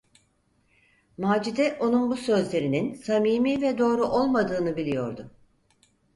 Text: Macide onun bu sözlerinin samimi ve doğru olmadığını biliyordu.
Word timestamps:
Macide 1.17 1.77
onun 1.79 2.09
bu 2.11 2.17
sözlerinin 2.17 2.93
samimi 2.93 3.61
ve 3.61 3.77
doğru 3.77 4.05
olmadığını 4.05 4.75
biliyordu. 4.77 5.31